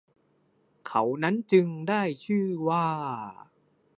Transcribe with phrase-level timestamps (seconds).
[0.87, 2.87] เขานั้นจึง ได้ชื่อว่า